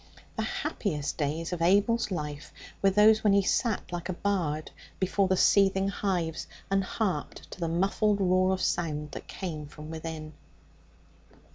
The 0.35 0.41
happiest 0.41 1.17
days 1.17 1.53
of 1.53 1.61
Abel's 1.61 2.09
life 2.09 2.51
were 2.81 2.89
those 2.89 3.23
when 3.23 3.33
he 3.33 3.43
sat 3.43 3.91
like 3.91 4.09
a 4.09 4.13
bard 4.13 4.71
before 4.99 5.27
the 5.27 5.37
seething 5.37 5.89
hives 5.89 6.47
and 6.71 6.83
harped 6.83 7.51
to 7.51 7.59
the 7.59 7.67
muffled 7.67 8.19
roar 8.19 8.51
of 8.51 8.61
sound 8.63 9.11
that 9.11 9.27
came 9.27 9.67
from 9.67 9.91
within. 9.91 10.33